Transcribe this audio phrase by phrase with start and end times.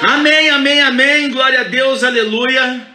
[0.00, 1.30] Amém, amém, amém.
[1.30, 2.86] Glória a Deus, aleluia.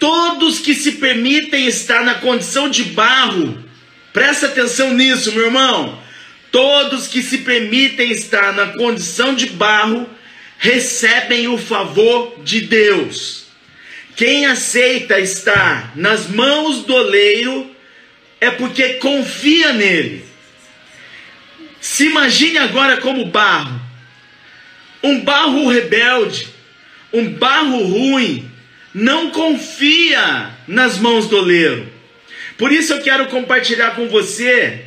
[0.00, 3.62] Todos que se permitem estar na condição de barro,
[4.12, 6.02] presta atenção nisso, meu irmão.
[6.50, 10.08] Todos que se permitem estar na condição de barro
[10.58, 13.44] recebem o favor de Deus.
[14.16, 17.70] Quem aceita estar nas mãos do oleiro
[18.40, 20.24] é porque confia nele.
[21.80, 23.79] Se imagine agora como barro.
[25.02, 26.48] Um barro rebelde,
[27.12, 28.50] um barro ruim,
[28.92, 31.88] não confia nas mãos do oleiro.
[32.58, 34.84] Por isso eu quero compartilhar com você,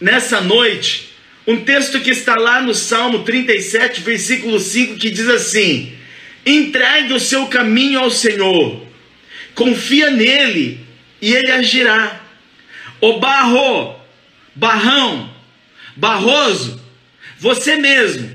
[0.00, 1.12] nessa noite,
[1.46, 5.92] um texto que está lá no Salmo 37, versículo 5, que diz assim:
[6.46, 8.86] Entregue o seu caminho ao Senhor,
[9.54, 10.80] confia nele
[11.20, 12.20] e ele agirá.
[13.00, 13.96] O barro,
[14.54, 15.34] barrão,
[15.96, 16.80] barroso,
[17.38, 18.30] você mesmo,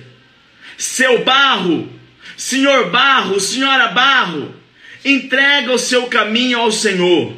[0.78, 1.92] seu barro,
[2.38, 4.56] senhor barro, senhora barro,
[5.04, 7.36] entrega o seu caminho ao Senhor,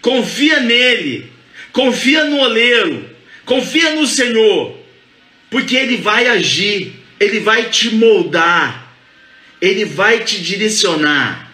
[0.00, 1.30] confia nele,
[1.72, 3.08] confia no oleiro,
[3.44, 4.78] confia no Senhor,
[5.50, 8.94] porque ele vai agir, ele vai te moldar,
[9.60, 11.50] ele vai te direcionar.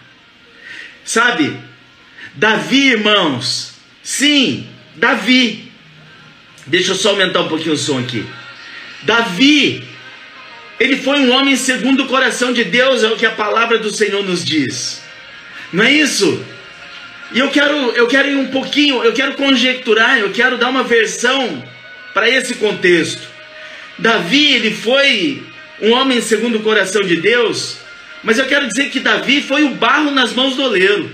[1.03, 1.57] Sabe,
[2.35, 5.71] Davi, irmãos, sim, Davi,
[6.67, 8.25] deixa eu só aumentar um pouquinho o som aqui.
[9.03, 9.87] Davi,
[10.79, 13.89] ele foi um homem segundo o coração de Deus, é o que a palavra do
[13.89, 15.01] Senhor nos diz.
[15.71, 16.43] Não é isso?
[17.31, 20.83] E eu quero, eu quero ir um pouquinho, eu quero conjecturar, eu quero dar uma
[20.83, 21.63] versão
[22.13, 23.27] para esse contexto.
[23.97, 25.43] Davi, ele foi
[25.81, 27.77] um homem segundo o coração de Deus,
[28.23, 31.09] mas eu quero dizer que Davi foi o barro nas mãos do oleiro.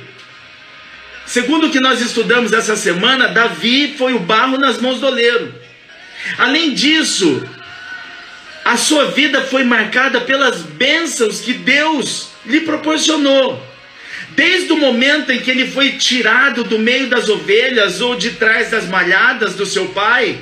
[1.25, 5.53] Segundo o que nós estudamos essa semana, Davi foi o barro nas mãos do oleiro.
[6.37, 7.43] Além disso,
[8.71, 13.61] a sua vida foi marcada pelas bênçãos que Deus lhe proporcionou.
[14.29, 18.71] Desde o momento em que ele foi tirado do meio das ovelhas ou de trás
[18.71, 20.39] das malhadas do seu pai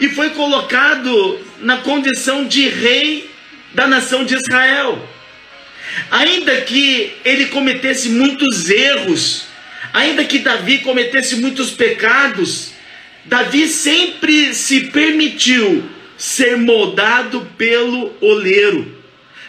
[0.00, 3.30] e foi colocado na condição de rei
[3.72, 5.08] da nação de Israel.
[6.10, 9.44] Ainda que ele cometesse muitos erros,
[9.92, 12.72] ainda que Davi cometesse muitos pecados,
[13.26, 15.88] Davi sempre se permitiu
[16.20, 18.94] ser moldado pelo oleiro.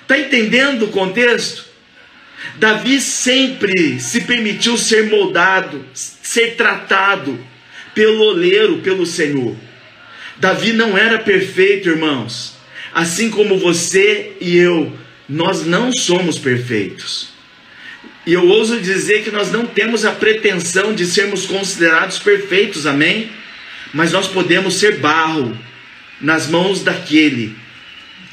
[0.03, 1.65] Está entendendo o contexto?
[2.55, 7.37] Davi sempre se permitiu ser moldado, ser tratado
[7.93, 9.53] pelo oleiro, pelo Senhor.
[10.37, 12.53] Davi não era perfeito, irmãos.
[12.93, 14.93] Assim como você e eu,
[15.27, 17.31] nós não somos perfeitos.
[18.25, 23.29] E eu ouso dizer que nós não temos a pretensão de sermos considerados perfeitos, amém?
[23.93, 25.57] Mas nós podemos ser barro
[26.21, 27.55] nas mãos daquele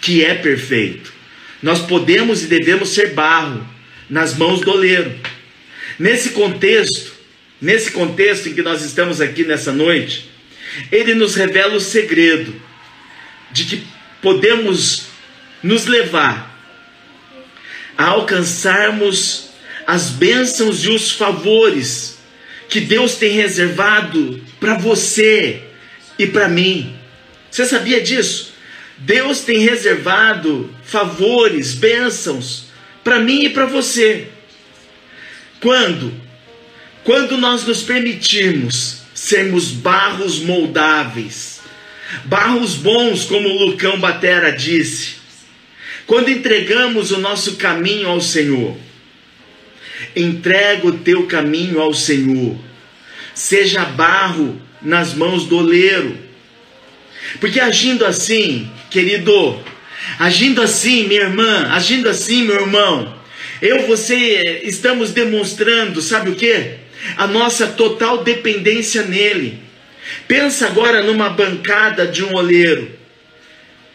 [0.01, 1.13] que é perfeito.
[1.63, 3.67] Nós podemos e devemos ser barro
[4.09, 5.13] nas mãos do oleiro.
[5.99, 7.13] Nesse contexto,
[7.61, 10.31] nesse contexto em que nós estamos aqui nessa noite,
[10.93, 12.55] ele nos revela o segredo
[13.51, 13.83] de que
[14.23, 15.07] podemos
[15.63, 16.57] nos levar
[17.97, 19.51] a alcançarmos
[19.87, 22.19] as bênçãos e os favores
[22.69, 25.63] que Deus tem reservado para você
[26.19, 26.98] e para mim.
[27.51, 28.53] Você sabia disso?
[28.99, 32.69] Deus tem reservado favores, bênçãos
[33.05, 34.29] para mim e para você.
[35.61, 36.13] Quando?
[37.05, 41.61] Quando nós nos permitirmos sermos barros moldáveis,
[42.25, 45.17] barros bons, como o Lucão Batera disse,
[46.07, 48.77] quando entregamos o nosso caminho ao Senhor,
[50.15, 52.59] entrega o teu caminho ao Senhor,
[53.35, 56.17] seja barro nas mãos do oleiro,
[57.41, 59.59] porque agindo assim, querido,
[60.19, 63.15] agindo assim, minha irmã, agindo assim, meu irmão,
[63.61, 66.75] eu, você, estamos demonstrando, sabe o que?
[67.17, 69.59] A nossa total dependência nele.
[70.27, 72.91] Pensa agora numa bancada de um oleiro.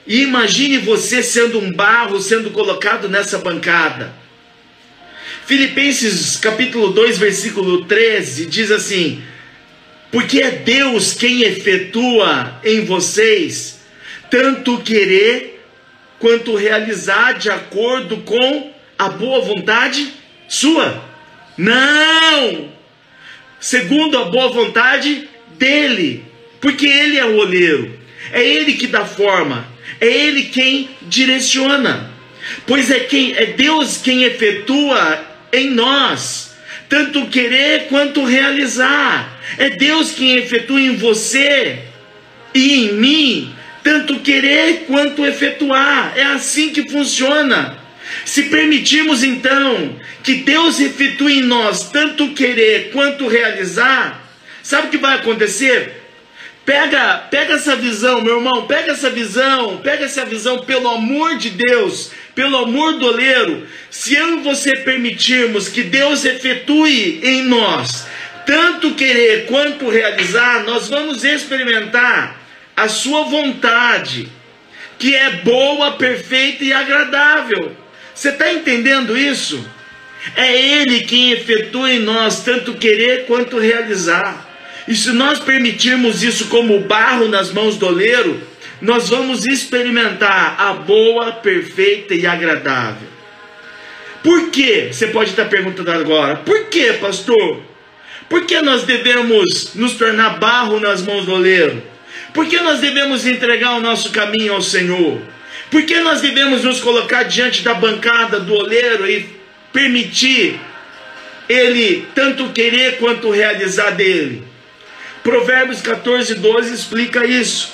[0.06, 4.14] E imagine você sendo um barro sendo colocado nessa bancada.
[5.46, 9.22] Filipenses capítulo 2, versículo 13 diz assim:
[10.14, 13.82] Porque é Deus quem efetua em vocês
[14.30, 15.60] tanto querer
[16.20, 20.14] quanto realizar de acordo com a boa vontade
[20.48, 21.04] sua.
[21.58, 22.72] Não!
[23.60, 25.28] Segundo a boa vontade
[25.58, 26.24] dele,
[26.62, 28.00] porque ele é o oleiro,
[28.32, 29.68] é ele que dá forma,
[30.00, 32.12] é ele quem direciona.
[32.68, 36.54] Pois é quem é Deus quem efetua em nós
[36.94, 39.33] tanto querer quanto realizar.
[39.58, 41.80] É Deus quem efetua em você
[42.54, 46.14] e em mim tanto querer quanto efetuar.
[46.16, 47.78] É assim que funciona.
[48.26, 54.24] Se permitirmos então que Deus efetue em nós tanto querer quanto realizar,
[54.62, 56.02] sabe o que vai acontecer?
[56.66, 61.50] Pega, pega essa visão, meu irmão, pega essa visão, pega essa visão pelo amor de
[61.50, 63.68] Deus, pelo amor do oleiro.
[63.90, 68.06] Se eu e você permitirmos que Deus efetue em nós
[68.46, 72.42] tanto querer quanto realizar, nós vamos experimentar
[72.76, 74.30] a sua vontade,
[74.98, 77.72] que é boa, perfeita e agradável.
[78.14, 79.66] Você está entendendo isso?
[80.36, 84.50] É Ele quem efetua em nós tanto querer quanto realizar.
[84.88, 88.42] E se nós permitirmos isso como barro nas mãos do oleiro,
[88.82, 93.08] nós vamos experimentar a boa, perfeita e agradável.
[94.22, 94.90] Por que?
[94.92, 96.38] Você pode estar perguntando agora.
[96.38, 97.73] Por que, pastor?
[98.30, 101.84] Por que nós devemos nos tornar barro nas mãos do oleiro?
[102.34, 105.22] Por que nós devemos entregar o nosso caminho ao Senhor?
[105.70, 109.30] Por que nós devemos nos colocar diante da bancada do oleiro e
[109.72, 110.60] permitir
[111.50, 114.44] ele tanto querer quanto realizar dele?
[115.24, 117.74] Provérbios 14, 12 explica isso.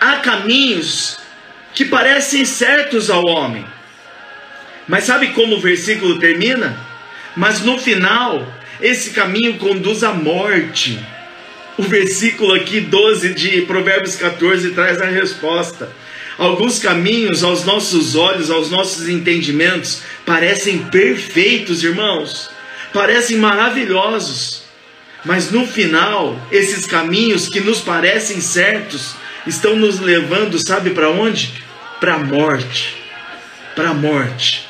[0.00, 1.18] Há caminhos
[1.74, 3.64] que parecem certos ao homem,
[4.86, 6.78] mas sabe como o versículo termina?
[7.34, 8.46] Mas no final,
[8.80, 10.98] esse caminho conduz à morte.
[11.78, 15.90] O versículo aqui 12 de Provérbios 14 traz a resposta.
[16.38, 22.50] Alguns caminhos aos nossos olhos, aos nossos entendimentos, parecem perfeitos, irmãos,
[22.92, 24.62] parecem maravilhosos,
[25.24, 29.14] mas no final, esses caminhos que nos parecem certos
[29.46, 31.52] estão nos levando, sabe para onde?
[32.00, 32.94] Para a morte.
[33.74, 34.68] Para a morte.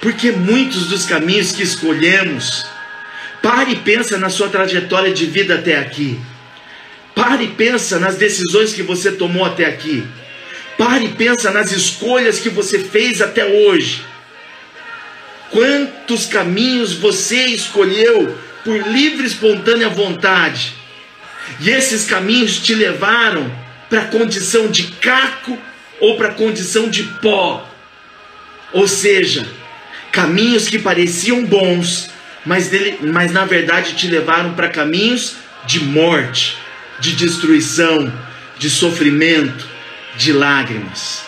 [0.00, 2.66] Porque muitos dos caminhos que escolhemos,
[3.58, 6.16] pare e pensa na sua trajetória de vida até aqui.
[7.12, 10.06] Pare e pensa nas decisões que você tomou até aqui.
[10.76, 14.04] Pare e pensa nas escolhas que você fez até hoje.
[15.50, 20.74] Quantos caminhos você escolheu por livre e espontânea vontade.
[21.58, 23.50] E esses caminhos te levaram
[23.90, 25.58] para a condição de caco
[25.98, 27.68] ou para a condição de pó.
[28.72, 29.44] Ou seja,
[30.12, 32.08] caminhos que pareciam bons,
[32.44, 35.36] mas, dele, mas na verdade te levaram para caminhos
[35.66, 36.56] de morte,
[37.00, 38.12] de destruição,
[38.58, 39.66] de sofrimento,
[40.16, 41.22] de lágrimas.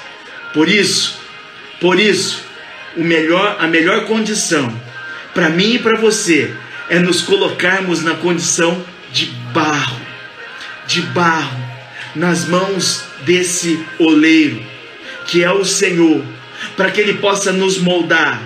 [0.52, 1.18] Por isso,
[1.80, 2.44] por isso,
[2.96, 4.74] o melhor, a melhor condição
[5.34, 6.52] para mim e para você
[6.88, 10.00] é nos colocarmos na condição de barro,
[10.86, 11.58] de barro,
[12.16, 14.60] nas mãos desse oleiro,
[15.26, 16.24] que é o Senhor,
[16.76, 18.42] para que Ele possa nos moldar,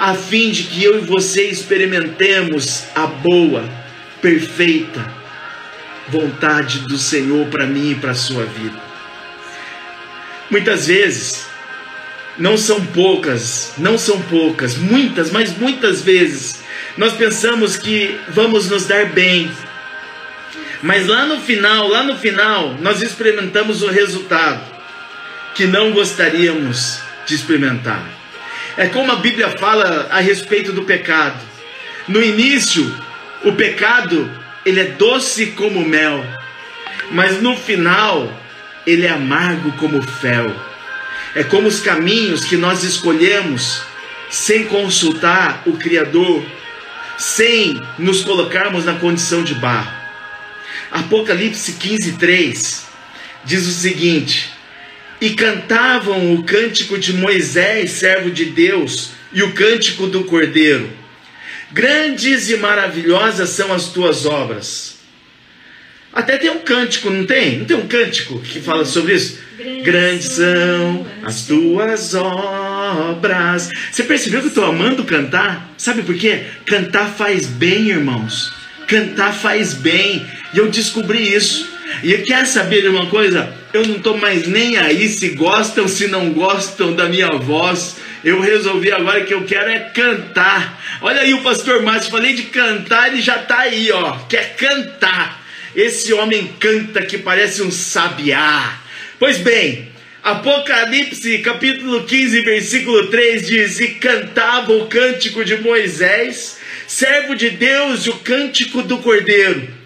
[0.00, 3.68] a fim de que eu e você experimentemos a boa,
[4.22, 5.12] perfeita
[6.08, 8.80] vontade do Senhor para mim e para a sua vida.
[10.48, 11.46] Muitas vezes,
[12.38, 16.62] não são poucas, não são poucas, muitas, mas muitas vezes,
[16.96, 19.50] nós pensamos que vamos nos dar bem.
[20.82, 24.64] Mas lá no final, lá no final, nós experimentamos o resultado
[25.54, 28.19] que não gostaríamos de experimentar.
[28.80, 31.38] É como a Bíblia fala a respeito do pecado.
[32.08, 32.82] No início,
[33.44, 34.30] o pecado,
[34.64, 36.24] ele é doce como mel,
[37.10, 38.32] mas no final,
[38.86, 40.50] ele é amargo como fel.
[41.34, 43.82] É como os caminhos que nós escolhemos
[44.30, 46.42] sem consultar o Criador
[47.18, 49.92] sem nos colocarmos na condição de barro.
[50.90, 52.86] Apocalipse 15, 3
[53.44, 54.50] diz o seguinte:
[55.20, 60.90] E cantavam o cântico de Moisés, servo de Deus, e o cântico do Cordeiro.
[61.72, 64.98] Grandes e maravilhosas são as tuas obras.
[66.12, 67.58] Até tem um cântico, não tem?
[67.58, 69.38] Não tem um cântico que fala sobre isso?
[69.84, 73.70] Grandes são as tuas obras.
[73.92, 75.72] Você percebeu que eu estou amando cantar?
[75.78, 76.44] Sabe por quê?
[76.66, 78.52] Cantar faz bem, irmãos.
[78.88, 80.26] Cantar faz bem.
[80.52, 81.68] E eu descobri isso.
[82.02, 83.54] E quer saber de uma coisa?
[83.72, 87.96] Eu não estou mais nem aí se gostam, se não gostam da minha voz.
[88.24, 90.80] Eu resolvi agora que eu quero é cantar.
[91.02, 94.18] Olha aí o pastor Márcio, falei de cantar, ele já está aí, ó.
[94.28, 95.40] Quer cantar.
[95.74, 98.80] Esse homem canta que parece um sabiá.
[99.18, 99.88] Pois bem,
[100.22, 108.06] Apocalipse capítulo 15, versículo 3 diz: E cantava o cântico de Moisés, servo de Deus,
[108.06, 109.79] o cântico do Cordeiro.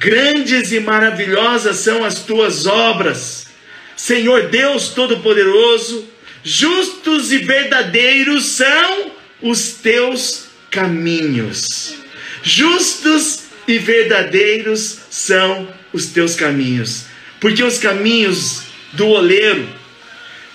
[0.00, 3.48] Grandes e maravilhosas são as tuas obras,
[3.94, 6.08] Senhor Deus Todo-Poderoso,
[6.42, 11.96] justos e verdadeiros são os teus caminhos.
[12.42, 17.04] Justos e verdadeiros são os teus caminhos,
[17.38, 18.62] porque os caminhos
[18.94, 19.68] do oleiro,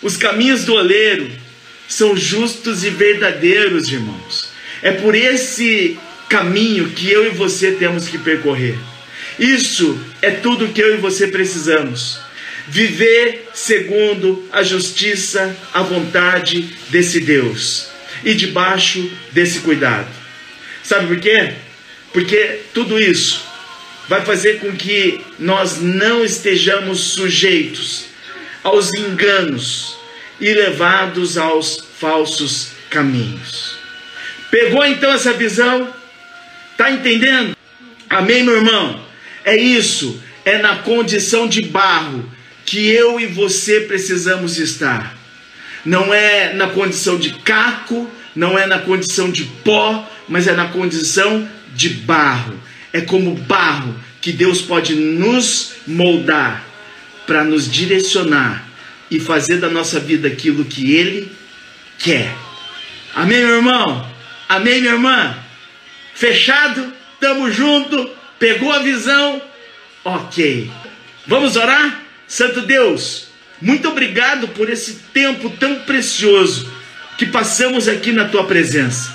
[0.02, 1.30] os caminhos do oleiro
[1.88, 4.50] são justos e verdadeiros, irmãos.
[4.82, 8.76] É por esse caminho que eu e você temos que percorrer.
[9.40, 12.20] Isso é tudo que eu e você precisamos.
[12.68, 17.88] Viver segundo a justiça, a vontade desse Deus
[18.24, 20.08] e debaixo desse cuidado.
[20.84, 21.54] Sabe por quê?
[22.12, 23.44] Porque tudo isso
[24.08, 28.06] vai fazer com que nós não estejamos sujeitos
[28.64, 29.98] aos enganos
[30.40, 33.78] e levados aos falsos caminhos.
[34.50, 35.94] Pegou então essa visão?
[36.78, 37.56] Tá entendendo?
[38.10, 39.05] Amém, meu irmão?
[39.46, 42.28] É isso, é na condição de barro
[42.66, 45.16] que eu e você precisamos estar.
[45.86, 50.70] Não é na condição de caco, não é na condição de pó, mas é na
[50.70, 52.60] condição de barro.
[52.92, 56.66] É como barro que Deus pode nos moldar
[57.28, 58.68] para nos direcionar
[59.12, 61.32] e fazer da nossa vida aquilo que Ele
[62.00, 62.34] quer.
[63.14, 64.12] Amém, meu irmão?
[64.50, 65.38] Amém, minha irmã?
[66.16, 66.92] Fechado?
[67.20, 68.10] Tamo junto?
[68.46, 69.42] Pegou a visão?
[70.04, 70.70] Ok.
[71.26, 72.04] Vamos orar?
[72.28, 76.72] Santo Deus, muito obrigado por esse tempo tão precioso
[77.18, 79.12] que passamos aqui na tua presença.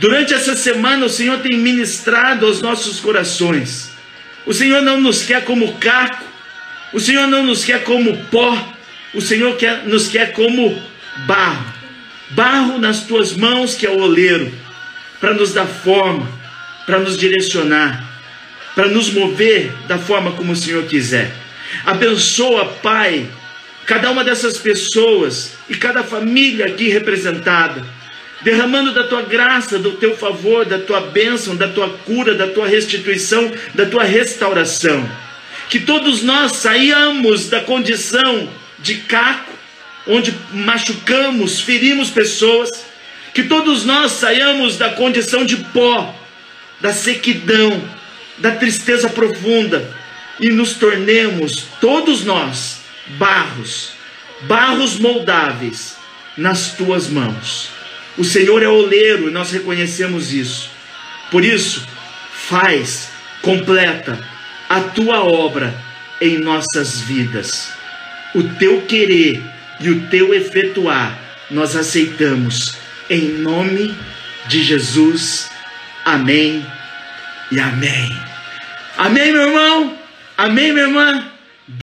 [0.00, 3.90] Durante essa semana, o Senhor tem ministrado aos nossos corações.
[4.46, 6.24] O Senhor não nos quer como caco,
[6.94, 8.74] o Senhor não nos quer como pó,
[9.12, 10.82] o Senhor quer, nos quer como
[11.26, 11.74] barro.
[12.30, 14.50] Barro nas tuas mãos, que é o oleiro,
[15.20, 16.26] para nos dar forma,
[16.86, 18.11] para nos direcionar,
[18.74, 21.32] para nos mover da forma como o Senhor quiser.
[21.84, 23.26] Abençoa, Pai,
[23.86, 27.82] cada uma dessas pessoas e cada família aqui representada
[28.42, 32.66] derramando da tua graça, do teu favor, da tua bênção, da tua cura, da tua
[32.66, 35.08] restituição, da tua restauração.
[35.68, 38.48] Que todos nós saíamos da condição
[38.78, 39.52] de caco,
[40.06, 42.70] onde machucamos, ferimos pessoas,
[43.32, 46.14] que todos nós saiamos da condição de pó,
[46.80, 47.80] da sequidão,
[48.38, 49.94] da tristeza profunda
[50.40, 52.80] e nos tornemos, todos nós,
[53.18, 53.92] barros,
[54.42, 55.96] barros moldáveis
[56.36, 57.68] nas tuas mãos.
[58.16, 60.70] O Senhor é oleiro e nós reconhecemos isso.
[61.30, 61.86] Por isso,
[62.32, 63.10] faz,
[63.40, 64.18] completa
[64.68, 65.74] a tua obra
[66.20, 67.70] em nossas vidas.
[68.34, 69.42] O teu querer
[69.80, 71.18] e o teu efetuar
[71.50, 72.74] nós aceitamos
[73.08, 73.94] em nome
[74.48, 75.50] de Jesus.
[76.04, 76.66] Amém
[77.52, 78.16] e amém.
[78.96, 79.98] Amém, meu irmão?
[80.38, 81.31] Amém, minha irmã?